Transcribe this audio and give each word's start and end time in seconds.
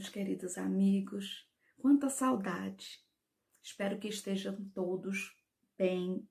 meus 0.00 0.08
queridos 0.08 0.56
amigos. 0.56 1.46
Quanta 1.76 2.08
saudade. 2.08 3.04
Espero 3.62 3.98
que 3.98 4.08
estejam 4.08 4.56
todos 4.72 5.36
bem, 5.76 6.26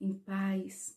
em 0.00 0.16
paz. 0.16 0.96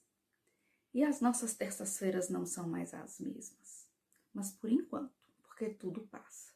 E 0.94 1.04
as 1.04 1.22
nossas 1.22 1.56
terças-feiras 1.56 2.30
não 2.30 2.46
são 2.46 2.70
mais 2.70 2.94
as 2.94 3.20
mesmas. 3.20 3.90
Mas 4.32 4.52
por 4.52 4.72
enquanto, 4.72 5.12
porque 5.42 5.72
tudo 5.72 6.08
passa. 6.08 6.54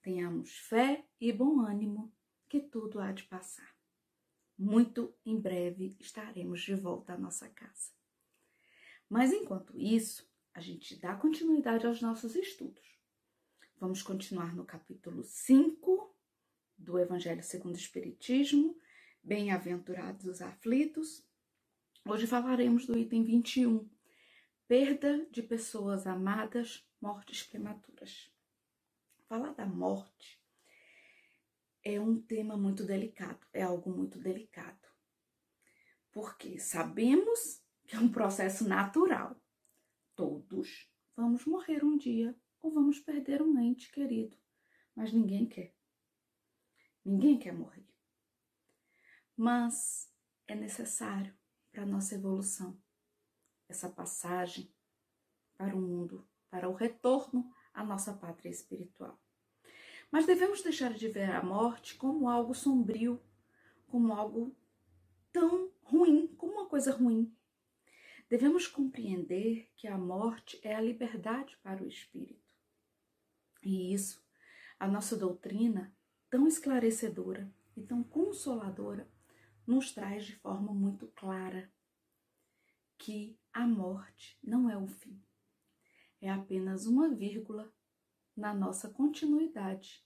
Tenhamos 0.00 0.56
fé 0.56 1.04
e 1.20 1.30
bom 1.34 1.60
ânimo, 1.60 2.10
que 2.48 2.58
tudo 2.58 2.98
há 2.98 3.12
de 3.12 3.24
passar. 3.24 3.76
Muito 4.56 5.14
em 5.22 5.38
breve 5.38 5.98
estaremos 6.00 6.62
de 6.62 6.74
volta 6.74 7.12
à 7.12 7.18
nossa 7.18 7.46
casa. 7.50 7.92
Mas 9.06 9.34
enquanto 9.34 9.78
isso, 9.78 10.26
a 10.54 10.60
gente 10.60 10.98
dá 10.98 11.14
continuidade 11.14 11.86
aos 11.86 12.00
nossos 12.00 12.34
estudos. 12.34 12.97
Vamos 13.80 14.02
continuar 14.02 14.56
no 14.56 14.64
capítulo 14.64 15.22
5 15.22 16.12
do 16.76 16.98
Evangelho 16.98 17.44
segundo 17.44 17.76
o 17.76 17.78
Espiritismo, 17.78 18.76
Bem-aventurados 19.22 20.26
os 20.26 20.42
aflitos. 20.42 21.24
Hoje 22.04 22.26
falaremos 22.26 22.86
do 22.86 22.98
item 22.98 23.22
21, 23.22 23.88
perda 24.66 25.24
de 25.30 25.44
pessoas 25.44 26.08
amadas, 26.08 26.84
mortes 27.00 27.44
prematuras. 27.44 28.32
Falar 29.28 29.54
da 29.54 29.64
morte 29.64 30.42
é 31.84 32.00
um 32.00 32.20
tema 32.20 32.56
muito 32.56 32.84
delicado, 32.84 33.46
é 33.52 33.62
algo 33.62 33.90
muito 33.90 34.18
delicado. 34.18 34.88
Porque 36.10 36.58
sabemos 36.58 37.62
que 37.86 37.94
é 37.94 38.00
um 38.00 38.10
processo 38.10 38.68
natural. 38.68 39.40
Todos 40.16 40.90
vamos 41.14 41.44
morrer 41.44 41.84
um 41.84 41.96
dia 41.96 42.36
ou 42.62 42.72
vamos 42.72 42.98
perder 42.98 43.42
um 43.42 43.58
ente 43.58 43.90
querido. 43.90 44.36
Mas 44.94 45.12
ninguém 45.12 45.46
quer. 45.46 45.74
Ninguém 47.04 47.38
quer 47.38 47.52
morrer. 47.52 47.86
Mas 49.36 50.12
é 50.46 50.54
necessário 50.54 51.34
para 51.70 51.82
a 51.82 51.86
nossa 51.86 52.14
evolução 52.14 52.80
essa 53.68 53.88
passagem 53.88 54.72
para 55.56 55.76
o 55.76 55.80
mundo, 55.80 56.26
para 56.50 56.68
o 56.68 56.74
retorno 56.74 57.52
à 57.72 57.84
nossa 57.84 58.12
pátria 58.12 58.50
espiritual. 58.50 59.20
Mas 60.10 60.24
devemos 60.24 60.62
deixar 60.62 60.94
de 60.94 61.08
ver 61.08 61.30
a 61.30 61.42
morte 61.42 61.94
como 61.96 62.28
algo 62.28 62.54
sombrio, 62.54 63.20
como 63.86 64.12
algo 64.12 64.56
tão 65.30 65.70
ruim, 65.82 66.28
como 66.36 66.54
uma 66.54 66.66
coisa 66.66 66.92
ruim. 66.92 67.34
Devemos 68.28 68.66
compreender 68.66 69.70
que 69.76 69.86
a 69.86 69.98
morte 69.98 70.58
é 70.62 70.74
a 70.74 70.80
liberdade 70.80 71.56
para 71.62 71.82
o 71.82 71.88
espírito. 71.88 72.47
E 73.68 73.92
isso, 73.92 74.26
a 74.80 74.88
nossa 74.88 75.14
doutrina, 75.14 75.94
tão 76.30 76.48
esclarecedora 76.48 77.54
e 77.76 77.82
tão 77.82 78.02
consoladora, 78.02 79.06
nos 79.66 79.92
traz 79.92 80.24
de 80.24 80.36
forma 80.36 80.72
muito 80.72 81.08
clara 81.08 81.70
que 82.96 83.38
a 83.52 83.66
morte 83.66 84.38
não 84.42 84.70
é 84.70 84.76
o 84.78 84.86
fim, 84.86 85.22
é 86.18 86.30
apenas 86.30 86.86
uma 86.86 87.14
vírgula 87.14 87.70
na 88.34 88.54
nossa 88.54 88.88
continuidade 88.88 90.02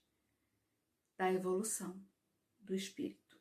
da 1.17 1.31
evolução 1.31 2.05
do 2.59 2.75
espírito. 2.75 3.39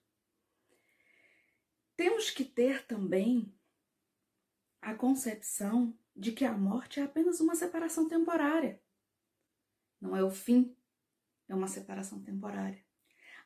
Temos 1.97 2.31
que 2.31 2.45
ter 2.45 2.87
também 2.87 3.53
a 4.81 4.95
concepção 4.95 5.99
de 6.15 6.31
que 6.31 6.45
a 6.45 6.57
morte 6.57 7.01
é 7.01 7.03
apenas 7.03 7.41
uma 7.41 7.57
separação 7.57 8.07
temporária 8.07 8.81
não 10.03 10.17
é 10.17 10.25
o 10.25 10.31
fim, 10.31 10.77
é 11.49 11.55
uma 11.55 11.69
separação 11.69 12.21
temporária. 12.21 12.85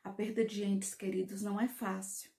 A 0.03 0.09
perda 0.09 0.43
de 0.43 0.63
entes 0.63 0.95
queridos 0.95 1.43
não 1.43 1.61
é 1.61 1.67
fácil. 1.67 2.31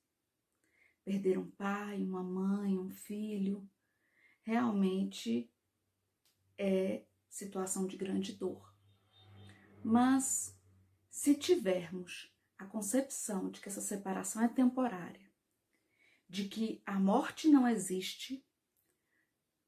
Perder 1.04 1.38
um 1.38 1.48
pai, 1.52 2.02
uma 2.02 2.22
mãe, 2.22 2.76
um 2.76 2.90
filho, 2.90 3.70
realmente 4.42 5.48
é 6.58 7.04
situação 7.28 7.86
de 7.86 7.96
grande 7.96 8.32
dor. 8.32 8.74
Mas 9.84 10.58
se 11.08 11.36
tivermos 11.36 12.34
a 12.58 12.66
concepção 12.66 13.48
de 13.50 13.60
que 13.60 13.68
essa 13.68 13.80
separação 13.80 14.42
é 14.42 14.48
temporária, 14.48 15.30
de 16.28 16.48
que 16.48 16.82
a 16.84 16.98
morte 16.98 17.48
não 17.48 17.68
existe, 17.68 18.44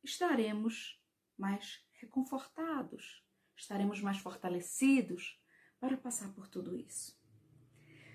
estaremos 0.03 1.01
mais 1.39 1.87
reconfortados, 2.01 3.25
estaremos 3.61 4.01
mais 4.01 4.19
fortalecidos 4.19 5.39
para 5.79 5.97
passar 5.97 6.33
por 6.33 6.49
tudo 6.49 6.77
isso. 6.77 7.19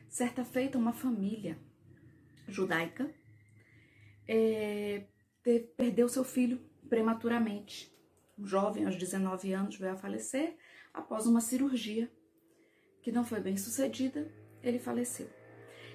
Certa 0.10 0.44
feita, 0.44 0.78
uma 0.78 0.94
família 0.94 1.60
judaica 2.48 3.14
é, 4.28 5.08
perdeu 5.78 6.08
seu 6.08 6.24
filho 6.24 6.60
prematuramente. 6.90 7.94
Um 8.38 8.46
jovem, 8.46 8.86
aos 8.86 8.96
19 8.96 9.54
anos, 9.54 9.78
veio 9.78 9.94
a 9.94 9.98
falecer 9.98 10.58
após 10.94 11.26
uma 11.26 11.42
cirurgia 11.42 12.12
que 13.02 13.12
não 13.12 13.24
foi 13.24 13.40
bem 13.40 13.56
sucedida, 13.56 14.32
ele 14.64 14.80
faleceu. 14.80 15.30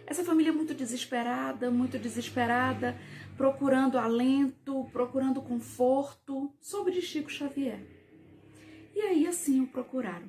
Essa 0.07 0.25
família 0.25 0.53
muito 0.53 0.75
desesperada, 0.75 1.71
muito 1.71 1.99
desesperada, 1.99 2.97
procurando 3.37 3.99
alento, 3.99 4.89
procurando 4.93 5.43
conforto, 5.43 6.55
soube 6.61 6.91
de 6.91 7.03
Chico 7.03 7.31
Xavier. 7.31 8.00
E 8.95 9.01
aí 9.01 9.27
assim 9.27 9.61
o 9.63 9.67
procuraram. 9.67 10.29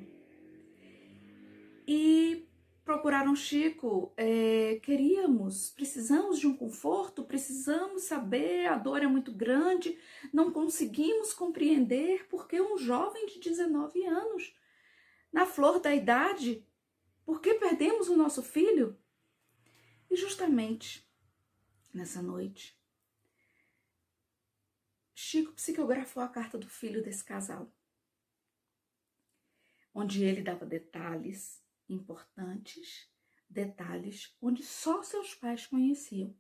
E 1.88 2.48
procuraram 2.84 3.36
Chico, 3.36 4.14
é, 4.18 4.80
queríamos, 4.84 5.70
precisamos 5.70 6.40
de 6.40 6.48
um 6.48 6.56
conforto, 6.56 7.24
precisamos 7.24 8.04
saber, 8.04 8.68
a 8.68 8.78
dor 8.78 9.02
é 9.02 9.08
muito 9.08 9.32
grande, 9.32 9.98
não 10.34 10.52
conseguimos 10.52 11.34
compreender 11.34 12.28
porque 12.28 12.62
um 12.62 12.78
jovem 12.78 13.26
de 13.28 13.40
19 13.40 14.06
anos, 14.06 14.54
na 15.32 15.46
flor 15.46 15.80
da 15.80 15.94
idade, 15.94 16.66
por 17.26 17.42
que 17.42 17.54
perdemos 17.54 18.10
o 18.10 18.18
nosso 18.18 18.44
filho? 18.44 18.98
E 20.10 20.16
justamente 20.16 21.10
nessa 21.94 22.22
noite, 22.22 22.78
Chico 25.14 25.54
psicografou 25.54 26.22
a 26.22 26.28
carta 26.28 26.58
do 26.58 26.68
filho 26.68 27.04
desse 27.04 27.24
casal 27.24 27.72
onde 29.94 30.24
ele 30.24 30.42
dava 30.42 30.66
detalhes 30.66 31.64
importantes, 31.88 33.10
detalhes 33.50 34.36
onde 34.42 34.64
só 34.64 35.04
seus 35.04 35.36
pais 35.36 35.68
conheciam. 35.68 36.36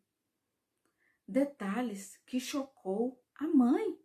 Detalhes 1.27 2.17
que 2.25 2.39
chocou 2.39 3.23
a 3.35 3.47
mãe, 3.47 3.99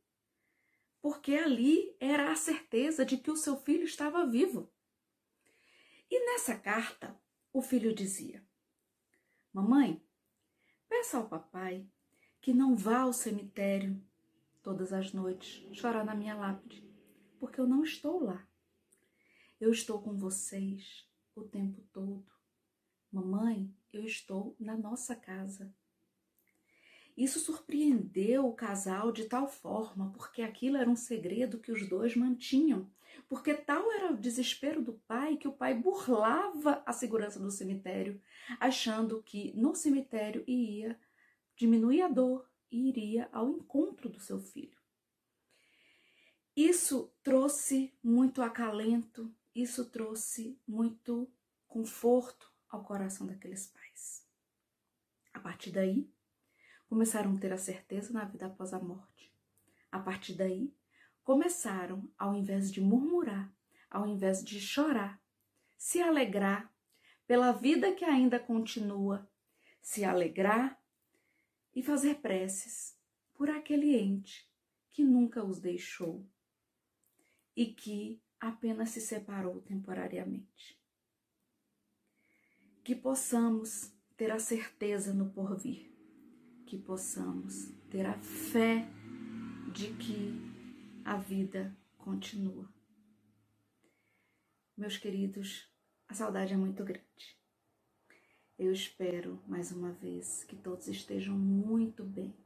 porque 1.01 1.35
ali 1.35 1.97
era 2.01 2.33
a 2.33 2.37
certeza 2.37 3.05
de 3.05 3.17
que 3.17 3.31
o 3.31 3.37
seu 3.37 3.57
filho 3.57 3.85
estava 3.85 4.27
vivo. 4.27 4.73
E 6.11 6.25
nessa 6.27 6.57
carta, 6.57 7.19
o 7.53 7.61
filho 7.61 7.95
dizia: 7.95 8.47
Mamãe, 9.53 10.05
peça 10.89 11.17
ao 11.17 11.29
papai 11.29 11.89
que 12.41 12.53
não 12.53 12.77
vá 12.77 13.01
ao 13.01 13.13
cemitério 13.13 14.01
todas 14.63 14.93
as 14.93 15.13
noites 15.13 15.65
chorar 15.77 16.05
na 16.05 16.15
minha 16.15 16.35
lápide, 16.35 16.89
porque 17.39 17.61
eu 17.61 17.67
não 17.67 17.83
estou 17.83 18.23
lá. 18.23 18.47
Eu 19.59 19.71
estou 19.71 20.03
com 20.03 20.15
vocês 20.15 21.09
o 21.35 21.43
tempo 21.43 21.83
todo. 21.91 22.31
Mamãe, 23.11 23.75
eu 23.91 24.05
estou 24.05 24.55
na 24.61 24.77
nossa 24.77 25.17
casa. 25.17 25.75
Isso 27.17 27.41
surpreendeu 27.41 28.47
o 28.47 28.53
casal 28.53 29.11
de 29.11 29.25
tal 29.25 29.49
forma, 29.49 30.13
porque 30.13 30.43
aquilo 30.43 30.77
era 30.77 30.91
um 30.91 30.95
segredo 30.95 31.59
que 31.59 31.73
os 31.73 31.89
dois 31.89 32.15
mantinham. 32.15 32.91
Porque 33.31 33.55
tal 33.55 33.91
era 33.93 34.13
o 34.13 34.17
desespero 34.19 34.83
do 34.83 34.93
pai 34.93 35.39
que 35.39 35.49
o 35.49 35.53
pai 35.53 35.73
burlava 35.73 36.83
a 36.85 36.93
segurança 36.93 37.41
do 37.41 37.51
cemitério, 37.51 38.21
achando 38.61 39.23
que 39.23 39.57
no 39.57 39.75
cemitério 39.75 40.45
ia 40.47 41.01
diminuir 41.57 42.03
a 42.03 42.09
dor 42.09 42.47
e 42.71 42.91
iria 42.91 43.27
ao 43.33 43.49
encontro 43.49 44.11
do 44.11 44.21
seu 44.21 44.39
filho. 44.39 44.77
Isso 46.55 47.11
trouxe 47.23 47.95
muito 48.03 48.43
acalento, 48.43 49.35
isso 49.57 49.87
trouxe 49.87 50.61
muito 50.69 51.33
conforto 51.67 52.53
ao 52.69 52.85
coração 52.85 53.27
daqueles 53.27 53.67
pais. 53.69 54.27
A 55.33 55.41
partir 55.41 55.71
daí, 55.71 56.13
começaram 56.87 57.35
a 57.35 57.39
ter 57.39 57.53
a 57.53 57.59
certeza 57.59 58.13
na 58.13 58.25
vida 58.25 58.47
após 58.47 58.75
a 58.75 58.79
morte. 58.79 59.35
A 59.91 59.99
partir 59.99 60.35
daí, 60.35 60.75
começaram, 61.25 62.13
ao 62.19 62.35
invés 62.35 62.71
de 62.71 62.83
murmurar, 62.83 63.51
ao 63.91 64.07
invés 64.07 64.45
de 64.45 64.61
chorar, 64.61 65.23
se 65.77 66.03
alegrar 66.03 66.71
pela 67.27 67.51
vida 67.53 67.95
que 67.95 68.05
ainda 68.05 68.39
continua, 68.39 69.29
se 69.81 70.05
alegrar 70.05 70.79
e 71.75 71.83
fazer 71.83 72.17
preces 72.17 72.99
por 73.35 73.49
aquele 73.49 73.97
ente 73.97 74.51
que 74.91 75.03
nunca 75.03 75.45
os 75.45 75.61
deixou 75.61 76.27
e 77.55 77.67
que 77.67 78.23
apenas 78.41 78.91
se 78.91 79.01
separou 79.01 79.61
temporariamente. 79.61 80.79
que 82.87 82.95
possamos 82.95 83.93
ter 84.17 84.31
a 84.31 84.39
certeza 84.39 85.13
no 85.13 85.29
porvir, 85.31 85.93
que 86.65 86.79
possamos 86.79 87.73
ter 87.91 88.07
a 88.07 88.17
fé 88.17 88.89
de 89.75 89.93
que 89.95 90.33
a 91.05 91.17
vida 91.17 91.77
continua. 91.99 92.73
Meus 94.77 94.97
queridos, 94.97 95.69
a 96.07 96.15
saudade 96.15 96.55
é 96.55 96.57
muito 96.57 96.85
grande. 96.85 97.37
Eu 98.57 98.73
espero, 98.73 99.43
mais 99.49 99.73
uma 99.73 99.91
vez, 99.91 100.45
que 100.45 100.55
todos 100.55 100.87
estejam 100.87 101.37
muito 101.37 102.05
bem 102.05 102.37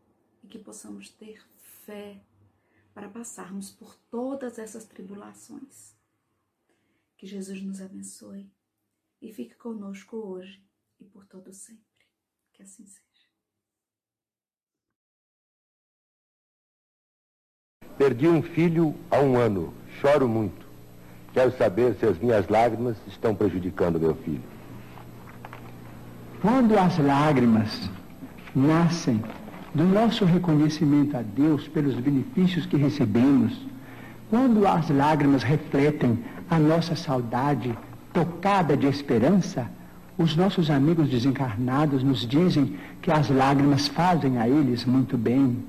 e 0.43 0.49
que 0.49 0.59
possamos 0.59 1.11
ter 1.11 1.47
fé 1.85 2.25
para 2.95 3.09
passarmos 3.09 3.71
por 3.71 3.95
todas 4.11 4.59
essas 4.59 4.85
tribulações. 4.85 5.95
Que 7.17 7.27
Jesus 7.27 7.63
nos 7.63 7.81
abençoe 7.81 8.51
e 9.21 9.33
fique 9.33 9.55
conosco 9.55 10.17
hoje 10.17 10.63
e 10.99 11.05
por 11.05 11.27
todo 11.27 11.53
sempre. 11.53 11.85
Que 12.53 12.63
assim 12.63 12.87
seja. 12.87 13.01
Perdi 17.99 18.27
um 18.27 18.43
filho 18.43 18.95
há 19.11 19.19
um 19.19 19.37
ano. 19.37 19.75
Choro 20.01 20.27
muito. 20.27 20.67
Quero 21.33 21.57
saber 21.57 21.95
se 21.97 22.07
as 22.07 22.19
minhas 22.19 22.49
lágrimas 22.49 22.97
estão 23.07 23.35
prejudicando 23.35 24.01
meu 24.01 24.15
filho. 24.17 24.43
Quando 26.41 26.79
as 26.79 26.99
lágrimas 26.99 27.91
nascem 28.55 29.23
do 29.75 29.85
nosso 29.85 30.25
reconhecimento 30.25 31.17
a 31.17 31.23
Deus 31.23 31.69
pelos 31.69 31.95
benefícios 31.95 32.67
que 32.67 32.77
recebemos, 32.77 33.53
quando 34.29 34.67
as 34.67 34.89
lágrimas 34.91 35.43
refletem 35.43 36.19
a 36.49 36.59
nossa 36.59 36.97
saudade 36.97 37.77
tocada 38.13 38.77
de 38.77 38.87
esperança, 38.87 39.71
os 40.19 40.37
nossos 40.37 40.71
amigos 40.71 41.09
desencarnados 41.09 42.03
nos 42.03 42.27
dizem 42.27 42.77
que 43.01 43.11
as 43.11 43.31
lágrimas 43.31 43.89
fazem 43.89 44.39
a 44.39 44.49
eles 44.49 44.85
muito 44.85 45.17
bem, 45.17 45.65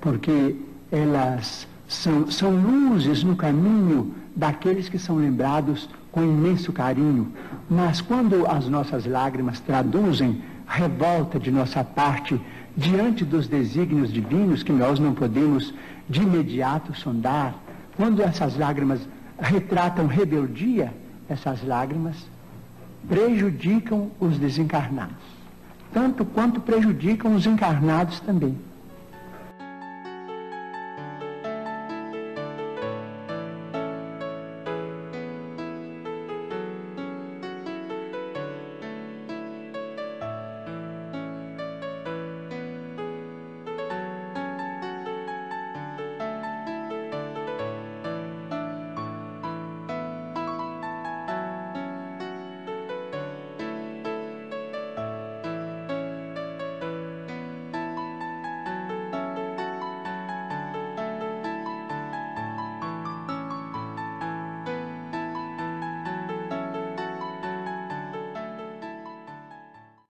porque 0.00 0.56
elas 0.90 1.66
são, 1.88 2.30
são 2.30 2.50
luzes 2.50 3.22
no 3.22 3.36
caminho 3.36 4.14
daqueles 4.34 4.88
que 4.88 4.98
são 4.98 5.16
lembrados 5.16 5.88
com 6.10 6.22
imenso 6.22 6.72
carinho. 6.72 7.28
Mas 7.70 8.00
quando 8.00 8.46
as 8.46 8.68
nossas 8.68 9.06
lágrimas 9.06 9.60
traduzem 9.60 10.42
revolta 10.66 11.38
de 11.38 11.50
nossa 11.50 11.84
parte 11.84 12.40
diante 12.76 13.24
dos 13.24 13.46
desígnios 13.46 14.12
divinos 14.12 14.62
que 14.62 14.72
nós 14.72 14.98
não 14.98 15.14
podemos 15.14 15.72
de 16.08 16.22
imediato 16.22 16.94
sondar, 16.94 17.54
quando 17.96 18.22
essas 18.22 18.56
lágrimas 18.56 19.00
retratam 19.38 20.06
rebeldia, 20.06 20.92
essas 21.28 21.64
lágrimas 21.64 22.16
prejudicam 23.08 24.10
os 24.18 24.38
desencarnados, 24.38 25.16
tanto 25.92 26.24
quanto 26.24 26.60
prejudicam 26.60 27.34
os 27.34 27.46
encarnados 27.46 28.20
também. 28.20 28.56